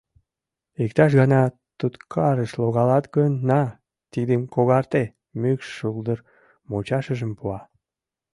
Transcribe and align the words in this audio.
Иктаж-гана 0.83 1.41
туткарыш 1.79 2.51
логалат 2.61 3.05
гын, 3.15 3.31
на, 3.49 3.61
тидым 4.11 4.41
когарте,— 4.53 5.03
мӱкш 5.41 5.67
шулдыр 5.77 6.19
мучашыжым 6.69 7.31
пуа. 7.37 7.59